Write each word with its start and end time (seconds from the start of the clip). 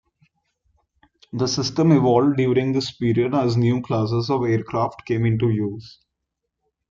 The 1.31 1.45
system 1.47 1.91
evolved 1.91 2.37
during 2.37 2.71
this 2.71 2.89
period 2.91 3.35
as 3.35 3.55
new 3.55 3.83
classes 3.83 4.31
of 4.31 4.41
aircraft 4.45 5.05
came 5.05 5.27
into 5.27 5.51
use. 5.51 5.99